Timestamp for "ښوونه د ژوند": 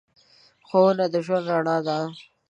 0.67-1.45